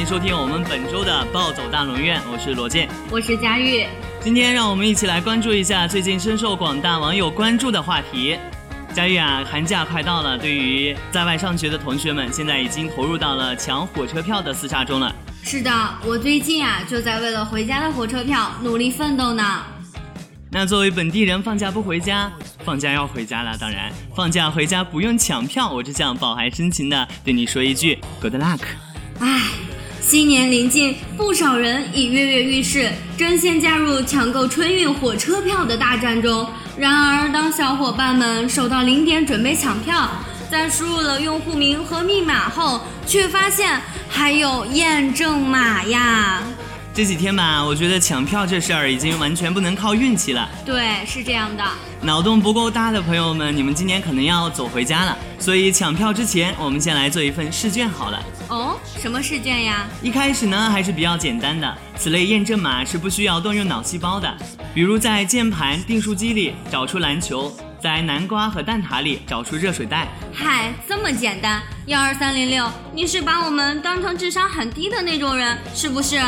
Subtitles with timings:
[0.00, 3.86] 迎收听我们本周的暴走大龙院，我是罗健，我是佳玉。
[4.18, 8.38] 今天让我们一起来关注一下最近深受广大网友关注的话题。
[8.94, 15.14] 佳玉啊，寒假快到了，对于在外上学的同学们，现在已经投入到了抢火车票的厮杀中了。
[15.42, 15.70] 是的，
[16.06, 19.62] 我最近啊就在为了回家的火车票努力奋斗呢。
[20.50, 22.32] 那作为本地人，放假不回家，
[22.64, 23.54] 放假要回家了。
[23.58, 28.60] 当然，放假回家不用抢票，我只想饱含深情的对你说一句 Good luck。
[29.18, 29.42] 唉，
[30.02, 36.48] 新年临近，不少人已跃跃欲试，争先加入抢购春运火车票的大战中。
[36.76, 40.10] 然而，当小伙伴们守到零点准备抢票，
[40.50, 46.42] 在输入了用户名和密码后，却发现还有验证码呀。
[46.92, 50.48] 这几天吧，我觉得抢票这事儿已经完全不能靠运气了。
[50.66, 51.64] 对，是这样的。
[52.02, 55.16] 脑洞不够大的朋友们，你们今年可能要走回家了。
[55.38, 58.20] 所以抢票之前，我们先来做一份试卷好了。
[58.48, 59.86] 哦，什么试卷呀？
[60.02, 64.36] 一开始呢还是比较简单的，此类验证码是不需要动用脑细胞的，
[64.74, 67.56] 比如在键盘、订书机里找出篮球。
[67.82, 70.08] 在南瓜和蛋挞里找出热水袋。
[70.32, 71.62] 嗨，这么简单？
[71.86, 76.18] 幺二三零六，你是把我们当成智商很低的那种人，是不是？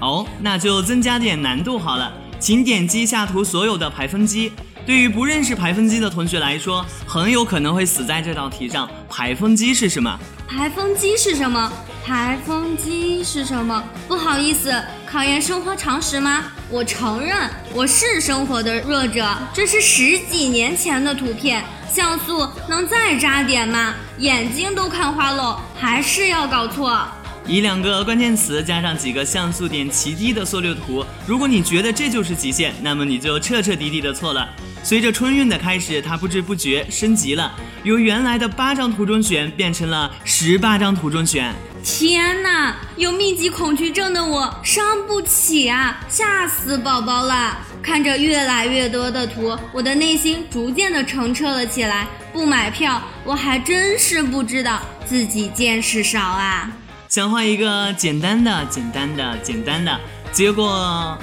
[0.00, 4.52] 哦，那就增加点难度好了，请点击下图所有的排风机。
[4.86, 8.88] 对于不认识排风机的同学来说，很有可能会死在这道题上。
[9.08, 10.18] 排风机是什么？
[10.48, 11.70] 排风机是什么？
[12.04, 13.84] 排风机是什么？
[14.08, 14.72] 不好意思，
[15.10, 16.44] 考验生活常识吗？
[16.70, 17.36] 我承认
[17.74, 19.28] 我是生活的弱者。
[19.52, 23.92] 这是十几年前的图片，像素能再渣点吗？
[24.18, 27.04] 眼睛都看花了，还是要搞错。
[27.44, 34.48] 以两个关键词加上几个像素点奇低的缩略图，如果你觉得这就是极限，那么你就彻彻底底的错了。
[34.84, 41.52] 随着春运的开始，它不知不觉升级了，由原来的八张图中选变成了十八张图中选。
[41.82, 47.56] 天哪，有密集恐惧症的我伤不起啊，吓死宝宝了！
[47.82, 52.06] 看着越来越多的图，我的内心逐渐的澄澈了起来。
[52.32, 56.70] 不买票，我还真是不知道自己见识少啊。
[57.08, 59.98] 想画一个简单的、简单的、简单的，
[60.32, 61.18] 结果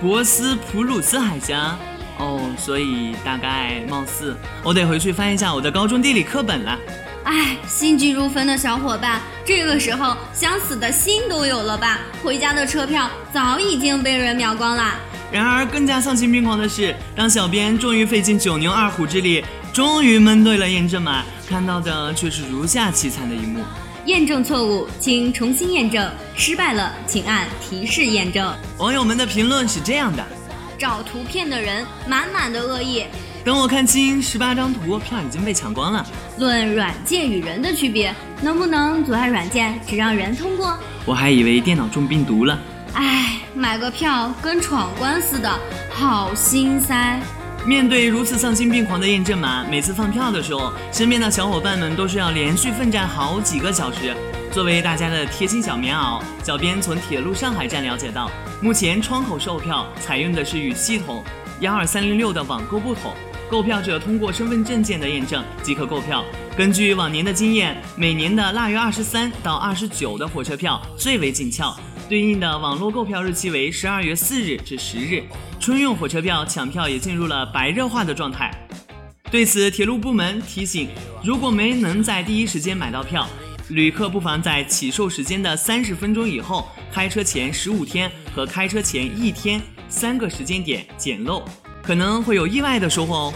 [0.00, 1.76] 博斯普鲁斯海峡。
[2.18, 6.76] 哦，所以大概貌似我得回去翻一下我的高中地理课本了。
[7.28, 11.98] 哎，心急如焚的小伙伴，这个时候想死的心都有了吧？
[12.24, 14.94] 回家的车票早已经被人秒光了。
[15.30, 19.44] 然而更加丧心病狂的是，当小编终于费尽九牛二虎之力，
[19.74, 23.62] 终于蒙对了验证码，看到的却是如下凄惨的一幕：
[24.06, 28.50] 验证错误，请重新验证；失败了，请按提示验证。
[28.78, 30.24] 网友们的评论是这样的。
[30.78, 33.04] 找图片的人满满的恶意。
[33.48, 36.06] 等我看清十八张图，票已经被抢光了。
[36.36, 40.78] 论软件与人的区别，能不能阻碍软件，只让人通过？
[41.06, 42.58] 我还以为电脑中病毒了。
[42.92, 45.50] 唉，买个票跟闯关似的，
[45.90, 47.18] 好心塞。
[47.64, 54.14] 面对如此丧心病狂的验证码，每次放票的时候，身边的小伙伴们都是要连续奋战好几个小时。
[54.52, 58.30] 作为大家的贴心小棉袄，小编从铁路上海站了解到。
[58.60, 61.24] 目前窗口售票采用的是与系统
[61.60, 63.14] 幺二三零六的网购不同，
[63.50, 66.24] 购票者通过身份证件的验证即可购票。
[66.56, 71.74] 根据往年的经验，每年的腊月二十三到二十九的火车票最为紧俏，
[72.08, 75.24] 对应的网络购票日期为十二月四日至十日。
[75.58, 78.52] 春运火车票抢票也进入了白热化的状态。
[79.30, 80.88] 对此，铁路部门提醒：
[81.22, 83.26] 如果没能在第一时间买到票，
[83.70, 91.44] 旅客不妨在起售时间的三十分钟以后，开车前十五天和开车前一天三个时间点捡漏，
[91.88, 93.34] 可能会有意外的收获哦。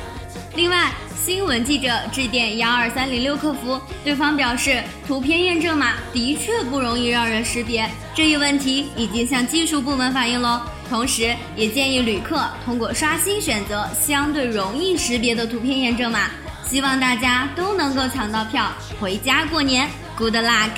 [0.56, 0.92] 另外，
[1.24, 10.60] 新闻记者致电幺二三零六客服，对方表示，图片验证码的确不容易让人识别，这一问题已经向技术部门反映喽。
[10.90, 16.28] 同时，也建议旅客通过刷新选择相对容易识别的图片验证码。
[16.62, 18.70] 希望大家都能够抢到票，
[19.00, 19.88] 回家过年。
[20.18, 20.72] Good luck。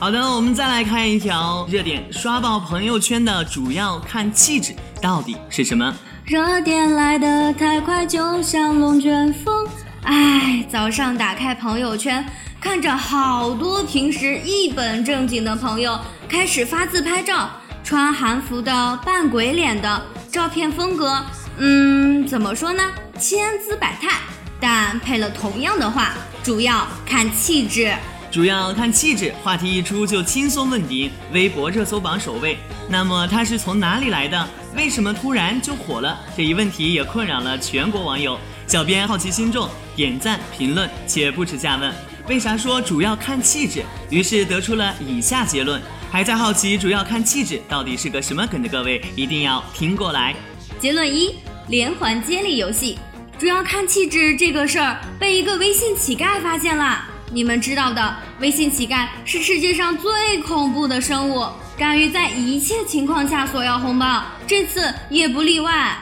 [0.00, 5.94] 好的，我们再来看一条热点，刷爆朋友圈的主要看气质到底是什么？
[6.32, 9.68] 热点来得太快，就像龙卷风。
[10.04, 12.24] 哎，早上打开朋友圈，
[12.58, 16.00] 看着好多平时一本正经的朋友
[16.30, 17.50] 开始发自拍照，
[17.84, 21.22] 穿韩服的、扮鬼脸的，照片风格，
[21.58, 22.82] 嗯，怎么说呢？
[23.18, 24.18] 千姿百态。
[24.58, 26.12] 但配了同样的话，
[26.42, 27.92] 主要看气质，
[28.30, 29.34] 主要看气质。
[29.44, 32.56] 话题一出就轻松问鼎微博热搜榜首位。
[32.88, 34.48] 那么它是从哪里来的？
[34.74, 36.18] 为什么突然就火了？
[36.36, 38.38] 这一问题也困扰了全国网友。
[38.66, 41.92] 小编好奇心重，点赞评论且不耻下问。
[42.26, 43.82] 为啥说主要看气质？
[44.08, 45.80] 于是得出了以下结论。
[46.10, 50.34] 还在好奇主要看气质到底是个什么梗的各位，一定要听过来。
[50.78, 51.36] 结论一：
[51.68, 52.98] 连环接力游戏。
[53.38, 57.04] 主要看气质这个事儿被一个微信乞丐发现了。
[57.30, 61.46] 你们知道的，微信乞丐是世界上最恐怖的生物，
[61.76, 65.96] 敢于在一切情况下索要红包，这次也不例外。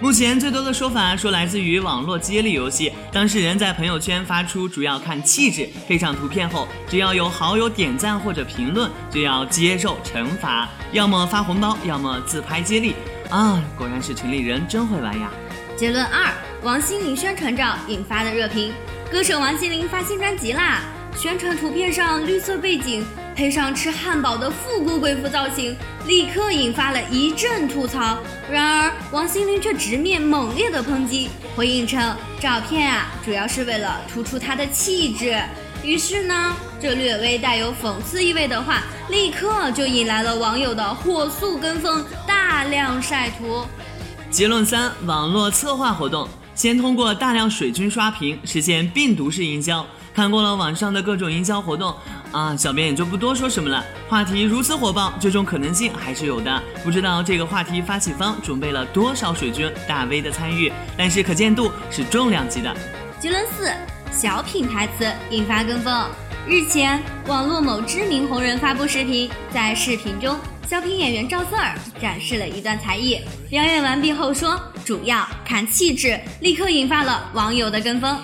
[0.00, 12.96] 目前最多的说法说来自于网络接力游戏，当事人在朋友圈发出主要看气质配上图片后，只要有好友点赞或者评论，就要接受惩罚，要么发红包，要么自拍接力。
[13.30, 15.30] 啊，果然是城里人真会玩呀！
[15.76, 16.32] 结论二：
[16.62, 18.72] 王心凌宣传照引发的热评。
[19.10, 20.80] 歌手王心凌发新专辑啦，
[21.16, 25.76] 宣传图片上绿色背景配上吃汉堡的复古贵妇造型，
[26.06, 28.18] 立刻引发了一阵吐槽。
[28.50, 35.40] 然而王心凌却直面猛烈的抨击，回应称照片啊主要是为了突出她的气质。
[35.82, 43.66] 于是呢，这略微带有讽刺意味的话，立刻就引来了网友的火速跟风，大量晒图。
[44.30, 49.84] 结论三：网络策划活动，先通过大量水军刷屏，实现病毒式营销。
[50.14, 51.94] 看过了网上的各种营销活动
[52.32, 53.84] 啊，小编也就不多说什么了。
[54.08, 56.62] 话题如此火爆，这种可能性还是有的。
[56.84, 62.74] 不知道这个话题发起方准备了多少水军大 V 的参与，但是可见度是重量级的。
[63.18, 63.70] 结论四：
[64.10, 66.04] 小品台词引发跟风。
[66.46, 70.36] 日前，网络某知名红人发布视频，在视频中。
[70.66, 73.20] 小品演员赵四儿展示了一段才艺，
[73.50, 78.18] 表演完毕后说：“主要看气质”，立刻引发了网友的跟风。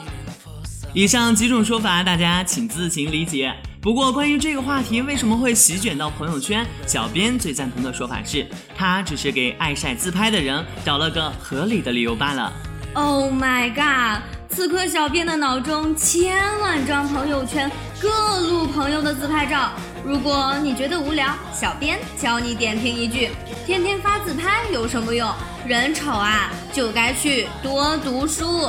[0.99, 3.55] 以上几种说法，大家请自行理解。
[3.81, 8.45] 不过，关于这个话题为什么会席卷到朋友圈，小编最赞同的说法是，
[8.77, 12.53] 他只是给爱晒自拍的人找了个合理的理由罢了。
[12.95, 14.25] Oh my god！
[14.51, 17.71] 此刻小编的脑中千万张朋友圈
[18.01, 19.71] 各路朋友的自拍照。
[20.05, 23.31] 如果你觉得无聊，小编教你点评一句：
[23.65, 25.33] 天天发自拍有什么用？
[25.65, 28.69] 人丑啊，就该去多读书。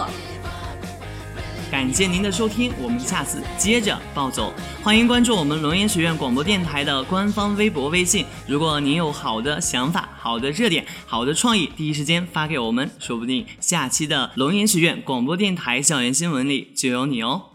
[1.71, 4.51] 感谢您的收听，我们下次接着暴走。
[4.81, 8.25] 欢迎关注我们龙岩学院广播电台的官方微博、微信。
[8.48, 17.49] 如果您有好的想法、好的热点、好的创意，第一时间发给我们，说不定下期的龙岩学院广播电台校园新闻里就有你哦。